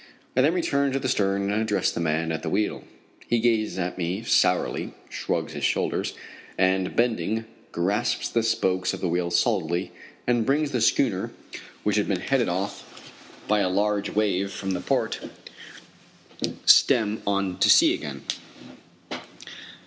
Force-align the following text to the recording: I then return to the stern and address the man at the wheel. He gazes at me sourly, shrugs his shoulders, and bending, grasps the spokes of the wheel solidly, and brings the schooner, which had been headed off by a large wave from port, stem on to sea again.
I 0.35 0.41
then 0.41 0.55
return 0.55 0.91
to 0.93 0.99
the 0.99 1.07
stern 1.07 1.51
and 1.51 1.61
address 1.61 1.91
the 1.91 1.99
man 1.99 2.31
at 2.31 2.41
the 2.41 2.49
wheel. 2.49 2.83
He 3.27 3.37
gazes 3.39 3.77
at 3.77 3.99
me 3.99 4.23
sourly, 4.23 4.95
shrugs 5.09 5.53
his 5.53 5.63
shoulders, 5.63 6.15
and 6.57 6.95
bending, 6.95 7.45
grasps 7.71 8.27
the 8.27 8.41
spokes 8.41 8.95
of 8.95 9.01
the 9.01 9.07
wheel 9.07 9.29
solidly, 9.29 9.91
and 10.25 10.43
brings 10.43 10.71
the 10.71 10.81
schooner, 10.81 11.31
which 11.83 11.97
had 11.97 12.07
been 12.07 12.19
headed 12.21 12.49
off 12.49 13.13
by 13.47 13.59
a 13.59 13.69
large 13.69 14.09
wave 14.09 14.51
from 14.51 14.71
port, 14.81 15.19
stem 16.65 17.21
on 17.27 17.59
to 17.59 17.69
sea 17.69 17.93
again. 17.93 18.23